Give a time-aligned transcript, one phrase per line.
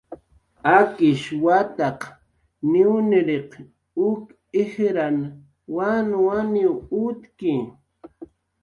[0.75, 1.99] Akish wataq
[2.71, 3.49] niwniriq
[4.07, 4.23] uk
[4.63, 5.33] ijrnaq
[5.75, 7.53] wanwaniw utki